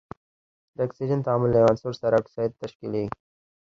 [0.75, 3.11] د اکسیجن تعامل له یو عنصر سره اکساید تشکیلیږي.